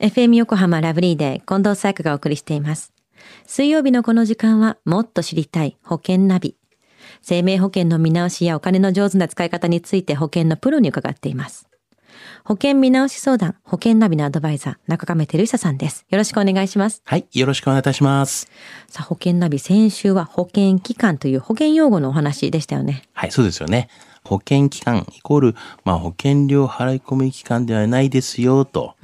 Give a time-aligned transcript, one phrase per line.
[0.00, 2.94] FM 横浜ラブリーで近藤紗友がお送りしています。
[3.46, 6.56] 水曜日のこの時間はもっと知りたい保険ナビ。
[7.20, 11.68] 生命保険の見直しやお金の上手な使い方について保険のプロに伺っています。
[12.44, 16.06] 保険見直し相談、保険ナビのアドバイザー、中亀照久さんです。
[16.08, 17.02] よろしくお願いします。
[17.04, 17.26] はい。
[17.34, 18.50] よろしくお願いいたします。
[18.88, 23.02] さあ、保険ナビ、先週は保険期間という保険用語のお話でしたよね。
[23.12, 23.88] はい、そうですよね。
[24.24, 25.54] 保険期間イコール、
[25.84, 28.94] まあ、保険料払い込み期間ではないですよと。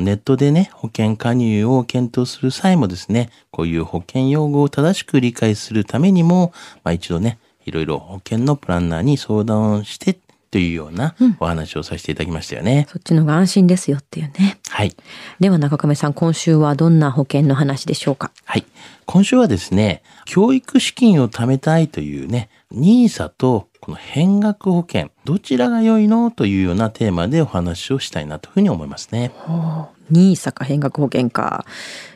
[0.00, 10.18] ネットでね、保険加入を検討する際もですね、こういう保険用語を正しく理解するためにも、まあ一度ね、いろいろ保険のプランナーに相談をして
[10.50, 12.86] というようなお話をさせていただきましたよね。
[12.90, 14.58] そっちの方が安心ですよっていうね。
[14.68, 14.96] はい。
[15.38, 18.32] では中亀さん、今週はどんな保険の話でしょうか？
[18.44, 18.64] はい。
[19.06, 26.30] 今週はですね、教育資金を貯めたいというね、NISA とこの変額保険、どちらが良いの？
[26.30, 29.32] というようなテーマでお話をしたいなというふうに思いますね。
[30.10, 31.64] ニーサか変額保険か。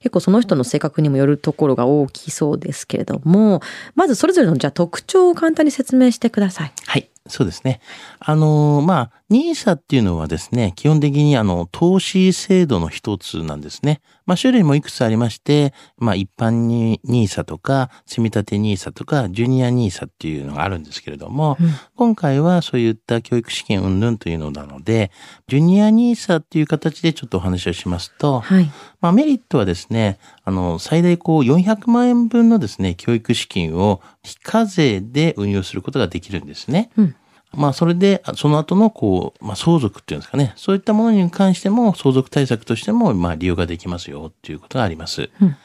[0.00, 3.60] 結構その人の性格にもよるところが大きそうですけれども、
[3.96, 6.72] まずそれぞれのじゃあ特徴を簡単に説明してください。
[6.86, 7.10] はい。
[7.26, 7.80] そうですね。
[8.20, 14.00] あのーまあ、NISA っていうのはですね、基本的にあの、投資制度の一つなんですね。
[14.24, 21.47] まあ、種類もいくつありまして、まあ、一般に NISA とか、積立 NISA とか、ジュニア NISA っていうのがあるんですけれども、
[21.96, 25.10] 今回はそういった教育資金云々というのなので、
[25.46, 28.70] ジュニア NISA っていう形でちょっとお話をしますと、はい。
[29.00, 36.90] まあ、メリットはですね、あの、最大こう400万円分のですね、教育資金を非課税で運用することができるんですね。
[36.96, 37.16] うん
[37.54, 45.30] まあ、それで、その後のこう、まあ、相続っていうんですかね、そういったものに関しても、相続対策としても、まあ、利用ができますよっていうことがあります。
[45.40, 45.56] うん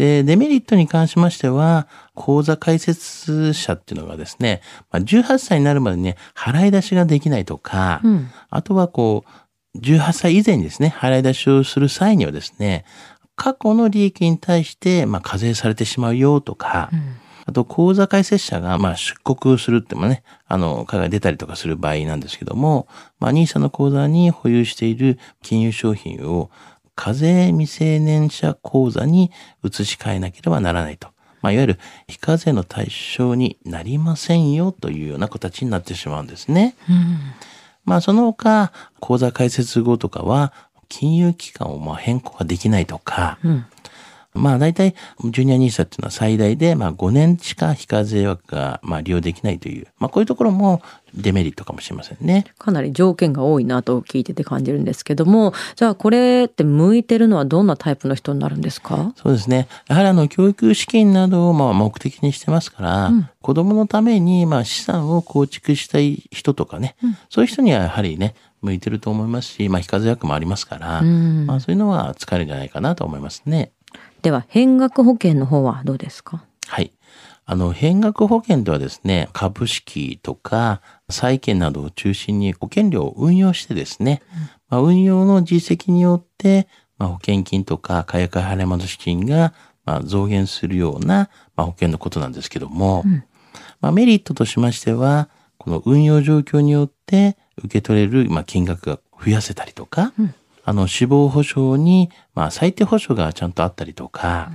[0.00, 8.30] で、デメリットに関しましては、口座開設者っていうのがですね、まあ、18歳になるまでね、払い出しができないとか、うん。
[8.48, 9.26] あとはこ
[9.74, 12.86] う、18歳以前にですね、払い出しをする際にはですね、
[13.36, 16.88] 過去の利益に対して、まあ、課税されてしまうよとか、
[17.44, 22.88] あと、口座開設者が、まあ、出国するってもね、あの、海外に出たりとかする場合なんですけども、
[23.18, 26.50] まあ、NISA の口座に保有している金融商品を、
[27.00, 29.30] 課税未成年者口座に
[29.64, 31.08] 移し替えなければならないと。
[31.40, 31.78] まあ、いわゆる
[32.08, 36.76] 非課税の対象になりませんよというような形になってしまうんですね。
[37.86, 40.52] まあその他、口座開設後とかは、
[40.90, 43.64] 金融機関をまあ変更ができないとか、うん。
[44.32, 50.82] まあ大体、ジュニアニーサっていうのは最大で、まあ5年しか非課税枠がまあ利用できないという、まあこういうところも
[51.14, 52.44] デメリットかもしれませんね。
[52.56, 59.12] かなり条件が多いなと聞いてて感じるんですけども、じゃあこれって向いてるのはどんなタイプの人になるんですか？
[59.16, 59.66] そうですね。
[59.88, 63.10] やはりあの、教育資金などをまあ目的にしてますから、
[63.42, 66.94] 子供のためにまあ資産を構築したい人とかね、
[67.30, 73.72] そういう人にはやはりね、向いてると思いますし、まあ非課税枠もありますから、んまあそういうのは使えるんじゃないかなと思いますね。
[74.22, 76.44] では、変額保険の方はどうですか？
[76.66, 76.92] はい。
[77.46, 84.22] あの、変額保険ではですね、株式とか債券などを中心に保険料を運用してですね、
[84.68, 89.52] まあ、運用の実績によって、まあ、保険金とか解約払い戻し金が、
[89.84, 93.02] まあ、増減するような、まあ、保険のことなんですけども、
[93.80, 100.12] まあ、メリットとしましては、この運用状況によって受け取れる、まあ、金額が増やせたりとか、
[100.70, 104.52] あの、死亡保障に、まあ、最低保障がちゃんとあったりとか、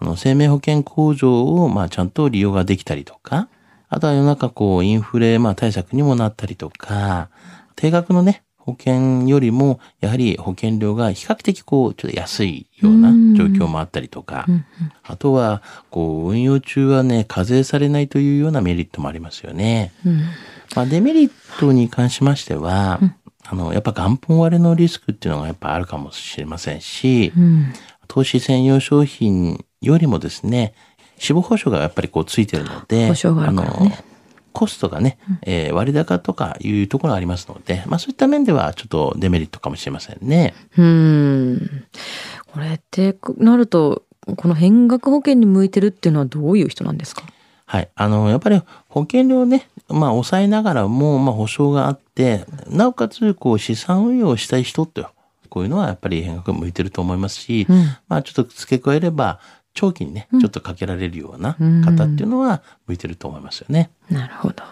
[0.00, 3.48] あの、生命保険控除を、まあ、ちゃんと利用ができたりとか、
[3.88, 7.28] あとは世の中こう、インフレ、まあ、対策にもなったりとか、
[7.76, 14.46] 定額のね、保険よりも、やはり保険料が比較的こう、ちょっと安いような状況もあったりとか、
[15.04, 19.92] あとは、こう、運用中はね、課税されないというようなメリットもありますよね。
[20.74, 21.30] まあ、デメリッ
[21.60, 22.98] トに関しましては、
[23.52, 27.72] あの、やっぱ元本割れのリスクっていうのがやっぱあるかもしれませんし、うん。
[28.08, 30.72] 投資専用商品よりもですね、
[31.18, 33.92] 死亡保障がやっぱりこうついてるので、あねの、
[34.52, 40.54] コストがね、えー割高とかいうところがありますので、まあそういった面ではちょっとデメリットかもしれませんね。
[40.78, 41.84] うん。
[42.46, 44.02] これってなると、
[44.36, 47.22] この変額保険に向いてるっていうのはどういう人なんですか？
[47.72, 47.90] はい。
[47.94, 48.60] あの、やっぱり
[48.90, 55.06] 保険料をね、まあ抑えながらも、まあ保証があって、なおかつこう資産運用をしたい人って、
[55.48, 59.40] こういうのはやっぱり変額向いてると思いますし、うんまあちょっと付け加えれば、
[59.74, 63.90] 長期にね、ちょっとかけられるような方っていうのは向いてると思いますよね。
[64.10, 64.62] なるほど。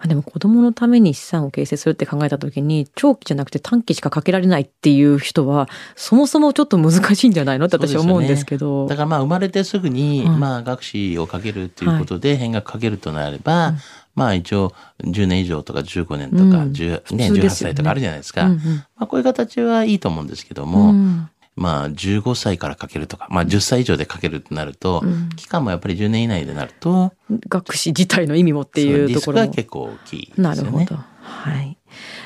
[0.00, 8.88] あでも子供のために資産を形成するって考えた時に長期じゃなくて短期しかかけられないっていう人はそもそもちょっと難しいんじゃないのって私は思うんですけど。
[8.88, 10.36] だからまあ生まれてすぐに、はい。
[10.36, 13.74] まあ学資をかけるということで変額かけるとなれば、
[14.16, 14.74] まあ一応
[15.04, 16.72] 10年以上とか15年とか、うん。
[16.72, 17.74] 10ね、18普通ですよね。
[17.74, 18.46] 歳とかあるじゃないですか。
[18.46, 18.58] うんうん。
[18.96, 27.12] まあこういう形はいいと思うんですけども、うんまあ15歳からかけるとか、まあ10歳以上でかけるってなると、うん期間もやっぱり10年以内でなると、
[27.48, 29.48] 学士自体の意味もっていうところが。
[29.48, 30.42] 結構大きいですよね。
[30.42, 30.96] なるほど。
[31.22, 31.76] はい。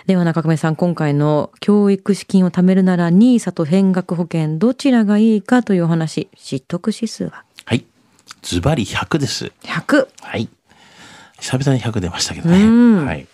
[0.07, 7.45] では中亀さん、今回の教育資金を貯めるなら NISA と変額保険どちらがいいかというお話、知得指数は？
[7.65, 7.85] はい。
[8.43, 9.53] ズバリ100です。
[9.63, 10.09] 100。
[10.21, 10.49] はい。
[11.39, 12.63] 久々に100出ましたけどね。
[12.63, 13.27] うんはい。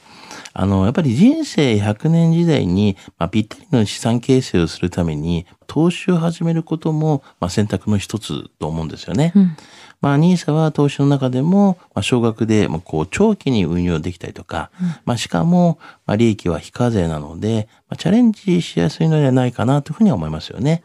[0.60, 9.32] あの、やっぱり人生100年時代に、まあ、ぴったりの資産形成をするために、投資を始めることも、まあ、選択の一つと思うんですよね。
[9.36, 9.56] うん
[10.00, 14.72] まあ、NISA は投資の中でも、まあ、少額で、まあ、こう、長期に運用できたりとか、
[15.04, 20.82] まあ、しかも、まあ、利益は非課税なので、まあ、チャレンジしやすいのではないかなというふうには思いますよね。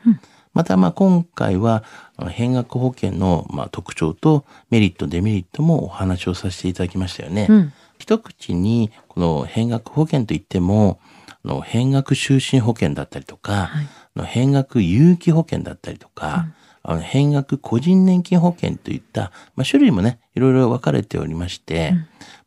[0.53, 1.83] また、まあ、今回は、
[2.29, 7.47] 変額保険の、まあ、特徴とメリット、デメリットもお話をさせていただきましたよね。
[7.49, 7.73] うん
[8.03, 10.99] 一口に、この変額保険といっても、
[11.45, 13.87] あの変額就寝保険だったりとか、はい。
[14.15, 16.47] あの変額有期保険だったりとか、
[16.83, 21.93] あの変額個人年金保険といった、まあ、種類もね、いろいろ分かれておりまして、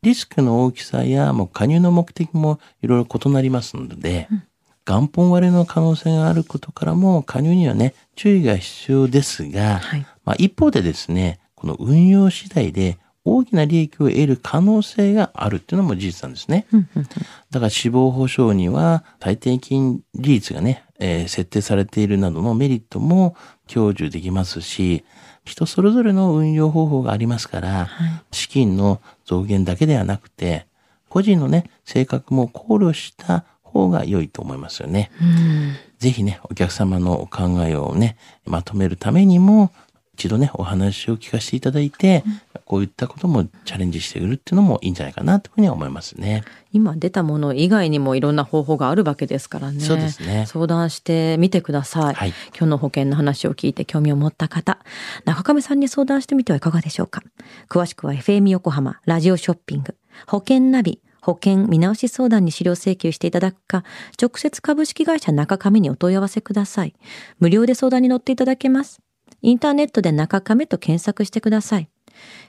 [0.03, 4.29] リスクの大きさやもう加入の目的もいろいろ異なりますので、
[4.85, 10.06] 元本割れの可能性があることからも加入にはね、注意が必要ですが、はい。
[10.26, 16.67] まあ、一方でですね、この運用次第で大きな利益を得る可能性があるっていうのも事実なんですね。
[17.50, 23.37] だから死亡保障には最低金利率がね、えー設定されているなどのメリットも
[23.67, 25.05] 享受できますし、
[25.44, 27.88] 人それぞれの運用方法がありますから、
[28.31, 30.67] 資金の増減だけではなくて、
[31.08, 35.11] 個人のね、性格も考慮した方が良いと思いますよね。
[35.20, 39.72] うんぜひね、お客様のお考えをね、まとめるためにも、
[40.14, 42.25] 一度ね、お話を聞かせていただいて、
[42.67, 46.43] こういったこともチャレンジしてみるっていうのもいいんじゃないかなというふうには思いますね。
[46.73, 49.81] 今出たもの以外にもいろんな方法があるわけですからね。
[49.81, 52.15] そうですね相談してみてください。
[52.15, 54.79] はい今日の保険の話を聞いて興味を持った方、
[55.25, 57.23] 中亀さんに相談してみてはいかがでしょうか。
[57.69, 59.95] 詳しくは FM 横浜ラジオショッピング
[60.27, 63.85] 保険ナビ保険見直し相談に資料請求していただくか、
[64.21, 66.95] 直接株式会社中亀にお問い合わせください。
[67.41, 69.01] 無料で相談に乗っていただけます。
[69.43, 71.89] インターネットで中亀と検索してください。